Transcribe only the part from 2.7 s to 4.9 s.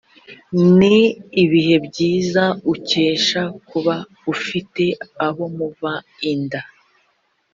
ukesha kuba ufite